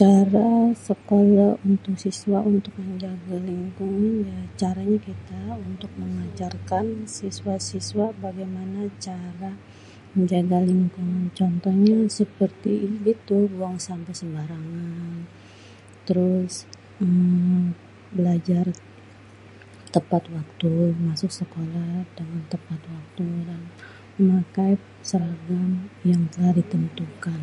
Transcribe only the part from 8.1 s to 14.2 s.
bagemane cara menjaga lingkungan contohnye seperti itu buang sampeh